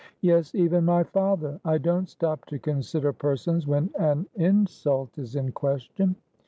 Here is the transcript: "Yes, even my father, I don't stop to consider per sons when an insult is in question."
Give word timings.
"Yes, 0.21 0.55
even 0.55 0.85
my 0.85 1.03
father, 1.03 1.59
I 1.63 1.77
don't 1.77 2.09
stop 2.09 2.45
to 2.45 2.57
consider 2.57 3.13
per 3.13 3.35
sons 3.35 3.67
when 3.67 3.91
an 3.99 4.25
insult 4.35 5.15
is 5.19 5.35
in 5.35 5.51
question." 5.51 6.15